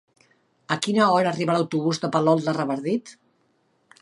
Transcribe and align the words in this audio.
A 0.75 0.77
quina 0.85 1.09
hora 1.17 1.29
arriba 1.33 1.57
l'autobús 1.57 2.01
de 2.07 2.13
Palol 2.17 2.45
de 2.49 2.57
Revardit? 2.59 3.15